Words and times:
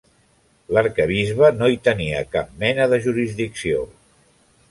L'arquebisbe 0.75 1.51
no 1.59 1.69
hi 1.73 1.77
tenia 1.89 2.23
cap 2.37 2.57
mena 2.65 2.89
de 2.95 3.01
jurisdicció. 3.05 3.87